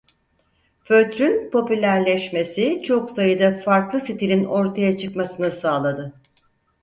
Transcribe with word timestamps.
Fötrün 0.83 1.49
popülerleşmesi 1.51 2.83
çok 2.85 3.11
sayıda 3.11 3.57
farklı 3.59 4.01
stilin 4.01 4.45
ortaya 4.45 4.97
çıkmasını 4.97 5.51
sağladı. 5.51 6.13